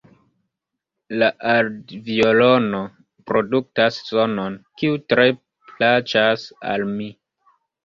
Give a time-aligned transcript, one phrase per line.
[1.23, 2.79] La aldviolono
[3.33, 5.29] produktas sonon, kiu tre
[5.75, 7.13] plaĉas al mi.